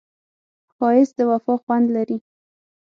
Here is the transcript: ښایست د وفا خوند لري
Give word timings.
ښایست 0.75 1.13
د 1.17 1.19
وفا 1.31 1.55
خوند 1.63 1.87
لري 1.95 2.17